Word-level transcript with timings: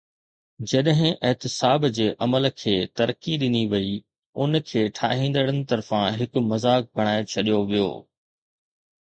جڏهن 0.69 1.11
احتساب 1.31 1.83
جي 1.97 2.07
عمل 2.25 2.47
کي 2.61 2.73
ترقي 3.01 3.35
ڏني 3.43 3.61
وئي، 3.75 3.93
ان 4.47 4.59
کي 4.71 4.83
ٺاهيندڙن 5.01 5.61
طرفان 5.75 6.19
هڪ 6.25 6.45
مذاق 6.49 6.91
بڻائي 7.01 7.31
ڇڏيو 7.37 7.63
ويو. 7.71 7.87